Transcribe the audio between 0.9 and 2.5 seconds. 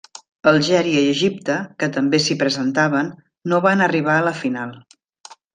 i Egipte, que també s'hi